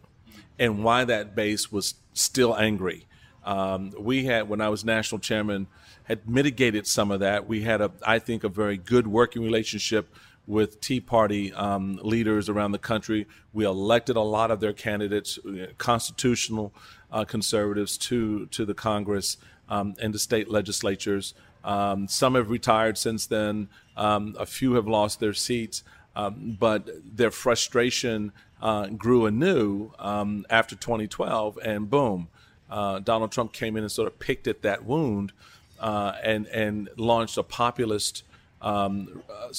[0.56, 3.06] and why that base was still angry.
[3.44, 5.66] Um, we had, when I was national chairman,
[6.04, 7.48] had mitigated some of that.
[7.48, 10.14] We had a, I think, a very good working relationship
[10.46, 13.26] with Tea Party um, leaders around the country.
[13.52, 16.72] We elected a lot of their candidates, uh, constitutional
[17.10, 21.34] uh, conservatives, to to the Congress um, and the state legislatures.
[21.64, 23.70] Um, some have retired since then.
[23.96, 25.82] Um, a few have lost their seats,
[26.14, 28.32] um, but their frustration
[28.64, 32.28] uh, grew anew um, after 2012, and boom,
[32.70, 35.32] uh, Donald Trump came in and sort of picked at that wound
[35.78, 38.22] uh, and and launched a populist,
[38.62, 39.52] um, uh,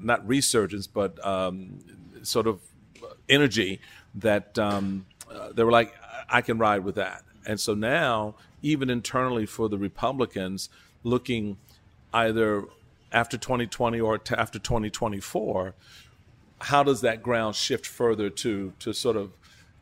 [0.00, 1.78] not resurgence, but um,
[2.22, 2.60] sort of
[3.28, 3.80] energy
[4.14, 5.94] that um, uh, they were like,
[6.30, 7.22] I can ride with that.
[7.46, 10.70] And so now, even internally for the Republicans,
[11.04, 11.58] looking
[12.14, 12.64] either
[13.12, 15.74] after 2020 or t- after 2024,
[16.60, 19.32] how does that ground shift further to to sort of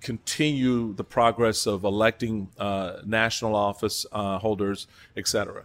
[0.00, 4.86] continue the progress of electing uh, national office uh, holders,
[5.16, 5.64] et cetera?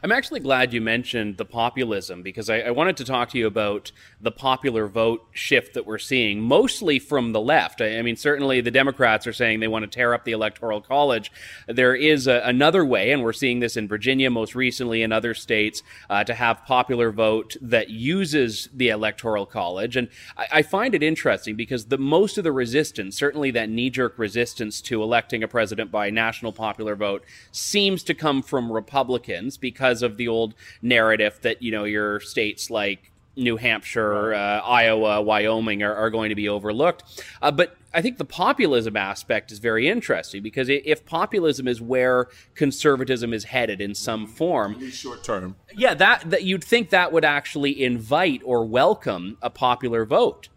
[0.00, 3.48] I'm actually glad you mentioned the populism because I, I, wanted to talk to you
[3.48, 7.80] about the popular vote shift that we're seeing, mostly from the left.
[7.80, 10.80] I, I mean, certainly the Democrats are saying they want to tear up the Electoral
[10.80, 11.32] College.
[11.66, 15.34] There is a, another way, and we're seeing this in Virginia most recently in other
[15.34, 19.96] states, uh, to have popular vote that uses the Electoral College.
[19.96, 23.90] And I, I find it interesting because the most of the resistance, certainly that knee
[23.90, 29.56] jerk resistance to electing a president by national popular vote, seems to come from Republicans
[29.56, 34.60] because because of the old narrative that you know your states like New Hampshire, uh,
[34.60, 37.04] Iowa, Wyoming are, are, going to be overlooked.
[37.40, 42.26] Uh, but I think the populism aspect is very interesting because if populism is where
[42.54, 47.24] conservatism is headed in some form, short term, yeah, that that you'd think that would
[47.24, 50.48] actually invite or welcome a popular vote.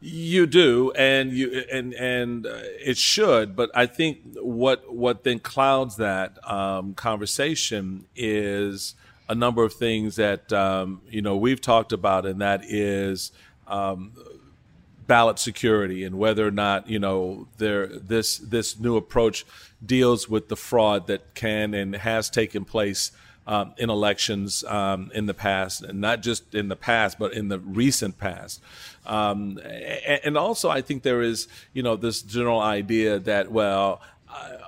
[0.00, 5.40] You do, and you and and uh, it should, but I think what what then
[5.40, 8.94] clouds that um, conversation is
[9.28, 13.32] a number of things that um, you know we've talked about, and that is
[13.66, 14.12] um,
[15.08, 19.44] ballot security and whether or not you know there this this new approach
[19.84, 23.10] deals with the fraud that can and has taken place
[23.48, 27.48] um, in elections um, in the past, and not just in the past, but in
[27.48, 28.60] the recent past.
[29.08, 29.58] Um,
[30.24, 34.58] and, also, I think there is, you know, this general idea that, well, uh,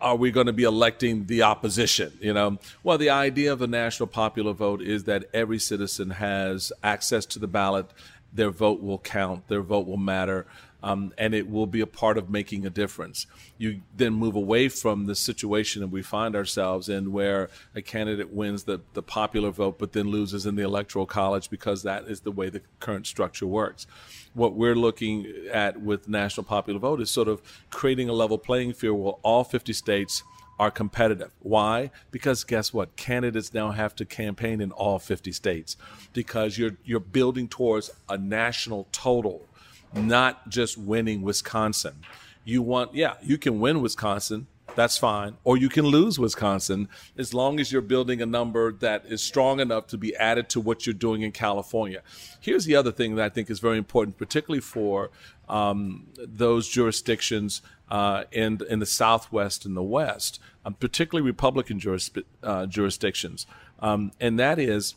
[0.00, 2.12] are we going to be electing the opposition?
[2.20, 6.72] You know, well, the idea of a national popular vote is that every citizen has
[6.82, 7.86] access to the ballot.
[8.32, 9.48] Their vote will count.
[9.48, 10.46] Their vote will matter
[10.82, 13.26] um, and it will be a part of making a difference.
[13.56, 18.32] You then move away from the situation that we find ourselves in where a candidate
[18.32, 22.20] wins the, the popular vote but then loses in the electoral college because that is
[22.20, 23.86] the way the current structure works.
[24.34, 28.74] What we're looking at with national popular vote is sort of creating a level playing
[28.74, 30.22] field where all 50 states
[30.58, 31.30] are competitive.
[31.40, 31.90] Why?
[32.10, 32.96] Because guess what?
[32.96, 35.76] Candidates now have to campaign in all 50 states
[36.12, 39.46] because you're you're building towards a national total,
[39.94, 41.96] not just winning Wisconsin.
[42.44, 44.46] You want yeah, you can win Wisconsin,
[44.78, 45.36] that's fine.
[45.42, 49.58] Or you can lose Wisconsin as long as you're building a number that is strong
[49.58, 52.00] enough to be added to what you're doing in California.
[52.40, 55.10] Here's the other thing that I think is very important, particularly for
[55.48, 57.60] um, those jurisdictions
[57.90, 62.10] uh, in in the Southwest and the West, um, particularly Republican juris,
[62.44, 63.48] uh, jurisdictions,
[63.80, 64.94] um, and that is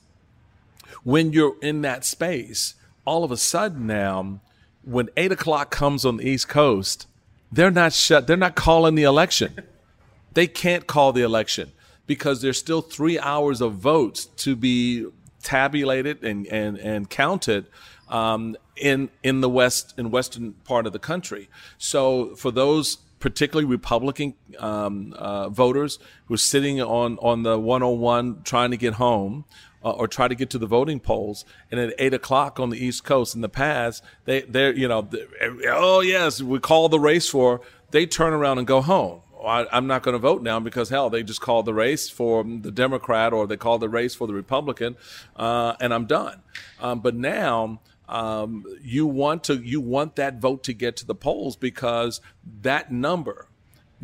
[1.04, 2.76] when you're in that space.
[3.04, 4.42] All of a sudden now,
[4.84, 7.08] when eight o'clock comes on the East Coast,
[7.52, 8.28] they're not shut.
[8.28, 9.60] They're not calling the election.
[10.34, 11.72] They can't call the election
[12.08, 15.08] because there's still three hours of votes to be
[15.44, 17.66] tabulated and and and counted
[18.10, 21.50] um, in in the west in western part of the country.
[21.78, 28.42] So for those particularly Republican um, uh, voters who are sitting on on the 101
[28.44, 29.46] trying to get home.
[29.84, 32.78] Uh, or try to get to the voting polls, and at eight o'clock on the
[32.78, 35.10] East Coast in the past, they they're you know,
[35.70, 37.62] oh yes, we call the race for.
[37.90, 39.22] They turn around and go home.
[39.44, 42.44] I, am not going to vote now because hell, they just called the race for
[42.44, 44.98] the Democrat or they called the race for the Republican,
[45.36, 46.42] uh, and I'm done.
[46.80, 51.16] Um, but now um, you want to you want that vote to get to the
[51.16, 52.22] polls because
[52.62, 53.48] that number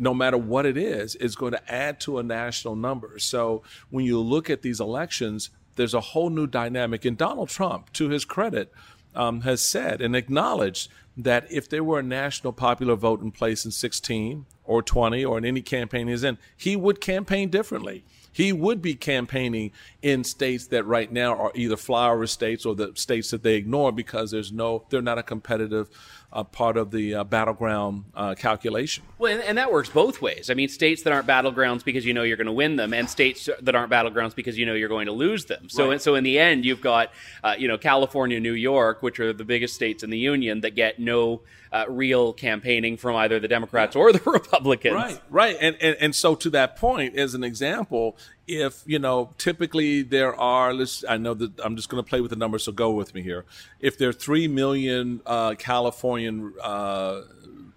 [0.00, 4.04] no matter what it is is going to add to a national number so when
[4.04, 7.06] you look at these elections there's a whole new dynamic.
[7.06, 8.70] And donald trump to his credit
[9.14, 13.64] um, has said and acknowledged that if there were a national popular vote in place
[13.64, 18.04] in 16 or 20 or in any campaign he's in he would campaign differently.
[18.30, 22.92] He would be campaigning in states that right now are either flower states or the
[22.94, 25.88] states that they ignore because there's no, they're not a competitive
[26.32, 29.02] uh, part of the uh, battleground uh, calculation.
[29.18, 30.50] Well, and, and, that works both ways.
[30.50, 33.08] I mean, states that aren't battlegrounds because you know you're going to win them, and
[33.08, 35.70] states that aren't battlegrounds because you know you're going to lose them.
[35.70, 36.02] So, right.
[36.02, 37.12] so in the end, you've got
[37.42, 40.74] uh, you know California, New York, which are the biggest states in the union that
[40.74, 41.40] get no
[41.72, 44.94] uh, real campaigning from either the Democrats or the Republicans.
[44.94, 45.56] Right, right.
[45.60, 48.16] And, and, and so to that point, as an example,
[48.48, 52.22] if, you know, typically there are, let's, I know that I'm just going to play
[52.22, 53.44] with the numbers, so go with me here.
[53.78, 57.20] If there are 3 million uh, Californian uh,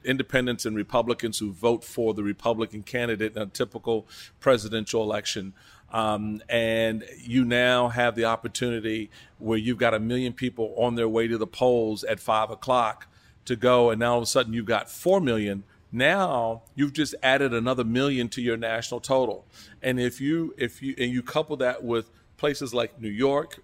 [0.06, 4.08] independents and Republicans who vote for the Republican candidate in a typical
[4.40, 5.54] presidential election,
[5.92, 11.10] um, and you now have the opportunity where you've got a million people on their
[11.10, 13.08] way to the polls at five o'clock
[13.44, 15.64] to go, and now all of a sudden you've got four million.
[15.92, 19.46] Now you've just added another million to your national total,
[19.82, 23.60] and if you if you and you couple that with places like New York,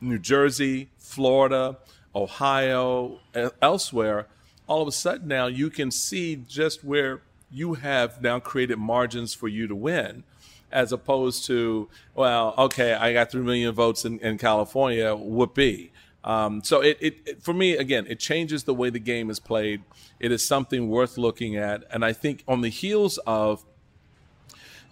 [0.00, 1.78] New Jersey, Florida,
[2.14, 3.20] Ohio,
[3.62, 4.26] elsewhere,
[4.66, 9.32] all of a sudden now you can see just where you have now created margins
[9.32, 10.24] for you to win
[10.72, 15.92] as opposed to, well, okay, I got 3 million votes in, in California, whoopee.
[16.26, 19.38] Um, so it, it, it, for me again, it changes the way the game is
[19.38, 19.82] played.
[20.18, 23.64] It is something worth looking at, and I think on the heels of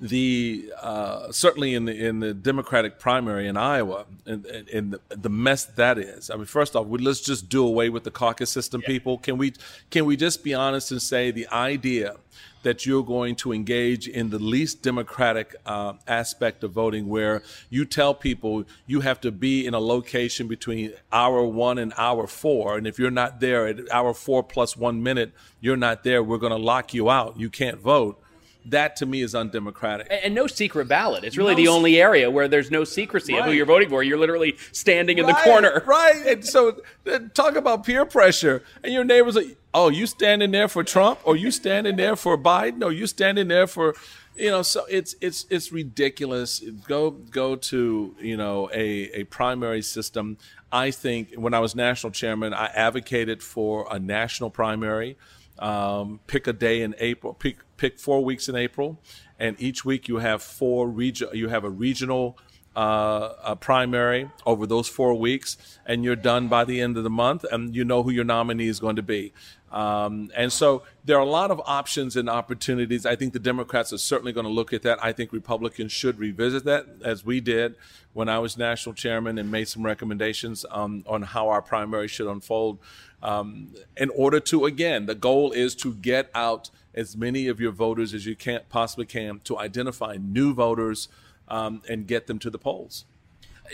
[0.00, 5.28] the uh, certainly in the in the Democratic primary in Iowa and, and the, the,
[5.28, 6.30] mess that is.
[6.30, 8.88] I mean, first off, let's just do away with the caucus system, yeah.
[8.88, 9.18] people.
[9.18, 9.54] Can we
[9.90, 12.16] can we just be honest and say the idea
[12.64, 17.84] that you're going to engage in the least democratic uh, aspect of voting, where you
[17.84, 22.76] tell people you have to be in a location between hour one and hour four.
[22.76, 26.38] And if you're not there at hour four plus one minute, you're not there, we're
[26.38, 27.38] going to lock you out.
[27.38, 28.20] You can't vote
[28.66, 30.06] that to me is undemocratic.
[30.10, 31.24] And, and no secret ballot.
[31.24, 33.40] It's really no the only area where there's no secrecy right.
[33.40, 34.02] of who you're voting for.
[34.02, 35.82] You're literally standing in right, the corner.
[35.86, 36.26] Right.
[36.26, 38.62] And so uh, talk about peer pressure.
[38.82, 41.20] And your neighbors are, oh, you standing there for Trump?
[41.24, 42.82] Or you standing there for Biden?
[42.82, 43.94] Or you standing there for
[44.36, 49.80] you know so it's it's it's ridiculous go go to you know a a primary
[49.80, 50.36] system
[50.72, 55.16] i think when i was national chairman i advocated for a national primary
[55.58, 59.00] um, pick a day in april pick pick four weeks in april
[59.38, 62.38] and each week you have four region you have a regional
[62.76, 65.56] uh, a primary over those four weeks,
[65.86, 68.68] and you're done by the end of the month, and you know who your nominee
[68.68, 69.32] is going to be.
[69.70, 73.04] Um, and so there are a lot of options and opportunities.
[73.04, 75.02] I think the Democrats are certainly going to look at that.
[75.02, 77.74] I think Republicans should revisit that, as we did
[78.12, 82.28] when I was national chairman and made some recommendations um, on how our primary should
[82.28, 82.78] unfold.
[83.22, 87.72] Um, in order to, again, the goal is to get out as many of your
[87.72, 91.08] voters as you can possibly can to identify new voters
[91.48, 93.04] um, and get them to the polls.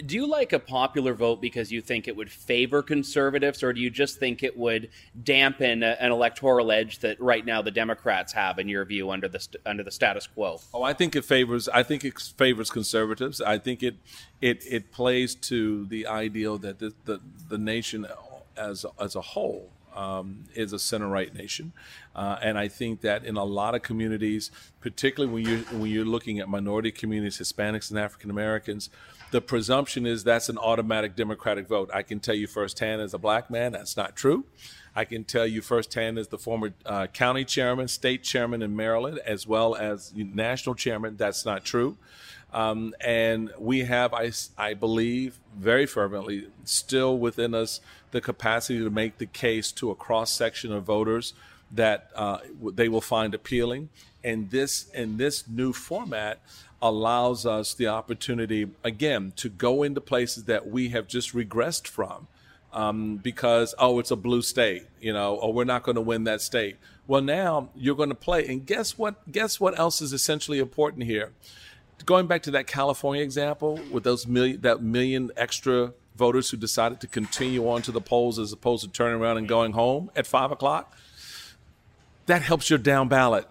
[0.06, 3.80] Do you like a popular vote because you think it would favor conservatives, or do
[3.80, 4.88] you just think it would
[5.24, 9.26] dampen a, an electoral edge that right now the Democrats have, in your view, under
[9.26, 10.60] the under the status quo?
[10.72, 11.68] Oh, I think it favors.
[11.68, 13.40] I think it favors conservatives.
[13.40, 13.96] I think it
[14.40, 18.06] it it plays to the ideal that the the, the nation
[18.56, 21.72] as as a whole um, is a center right nation,
[22.14, 26.04] uh, and I think that in a lot of communities, particularly when you when you're
[26.04, 28.90] looking at minority communities, Hispanics and African Americans,
[29.30, 31.90] the presumption is that's an automatic Democratic vote.
[31.92, 34.44] I can tell you firsthand as a black man, that's not true.
[34.94, 39.20] I can tell you firsthand as the former uh, county chairman, state chairman in Maryland,
[39.24, 41.96] as well as national chairman, that's not true.
[42.52, 47.80] Um, and we have, I, I believe, very fervently, still within us
[48.10, 51.32] the capacity to make the case to a cross section of voters
[51.70, 52.38] that uh,
[52.72, 53.88] they will find appealing.
[54.24, 56.40] And this, in this new format,
[56.82, 62.26] allows us the opportunity, again, to go into places that we have just regressed from.
[62.72, 66.22] Um, because oh it's a blue state you know or we're not going to win
[66.22, 66.76] that state
[67.08, 71.02] well now you're going to play and guess what guess what else is essentially important
[71.02, 71.32] here
[72.04, 77.00] going back to that California example with those million that million extra voters who decided
[77.00, 80.26] to continue on to the polls as opposed to turning around and going home at
[80.26, 80.94] five o'clock,
[82.26, 83.46] that helps your down ballot.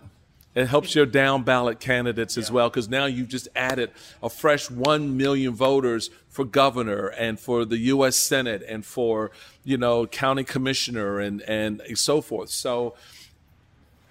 [0.60, 3.91] It helps your down ballot candidates as well because now you've just added
[4.22, 8.18] a fresh 1 million voters for governor and for the U.S.
[8.18, 9.32] Senate and for,
[9.64, 12.49] you know, county commissioner and, and so forth.
[12.49, 12.95] So,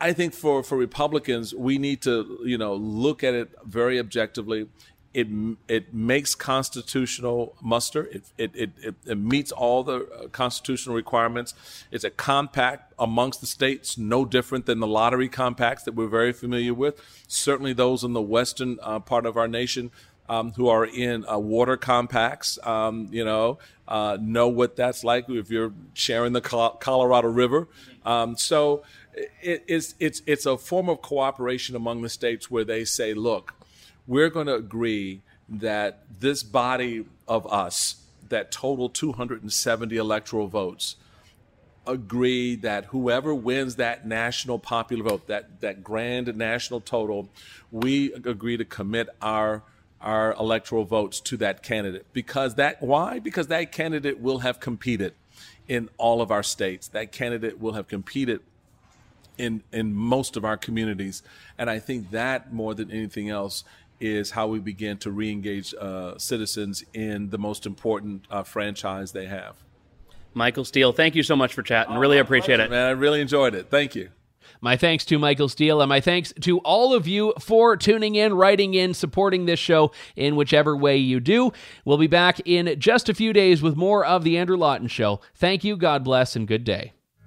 [0.01, 4.69] I think for, for Republicans, we need to, you know, look at it very objectively.
[5.15, 5.27] It,
[5.69, 8.05] it makes constitutional muster.
[8.07, 11.55] It, it, it, it meets all the uh, constitutional requirements.
[11.91, 16.33] It's a compact amongst the states, no different than the lottery compacts that we're very
[16.33, 17.03] familiar with.
[17.27, 19.91] Certainly, those in the western uh, part of our nation
[20.29, 25.29] um, who are in uh, water compacts, um, you know, uh, know what that's like
[25.29, 27.69] if you're sharing the Colorado River.
[28.05, 28.83] Um, so
[29.43, 33.55] it, it's, it's, it's a form of cooperation among the states where they say, look,
[34.09, 40.97] we're going to agree that this body of us that total 270 electoral votes
[41.87, 47.29] agree that whoever wins that national popular vote, that, that grand national total,
[47.71, 49.63] we agree to commit our
[50.01, 52.07] our electoral votes to that candidate.
[52.13, 53.19] Because that why?
[53.19, 55.13] Because that candidate will have competed
[55.67, 56.87] in all of our states.
[56.87, 58.41] That candidate will have competed
[59.39, 61.23] in in most of our communities.
[61.59, 63.65] And I think that more than anything else
[64.01, 69.27] is how we begin to re-engage uh, citizens in the most important uh, franchise they
[69.27, 69.57] have.
[70.35, 71.97] Michael Steele, thank you so much for chatting.
[71.97, 72.71] Oh, really appreciate pleasure, it.
[72.71, 73.71] Man, I really enjoyed it.
[73.71, 74.11] Thank you.
[74.61, 78.35] My thanks to Michael Steele, and my thanks to all of you for tuning in,
[78.35, 81.53] writing in, supporting this show in whichever way you do.
[81.85, 85.21] We'll be back in just a few days with more of The Andrew Lawton Show.
[85.35, 86.93] Thank you, God bless, and good day.